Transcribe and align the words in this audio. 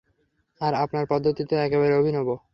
আর 0.61 0.73
আপনার 0.83 1.05
পদ্ধতি 1.09 1.43
তো 1.45 1.55
একেবারে 1.57 1.93
অভিনব। 1.95 2.27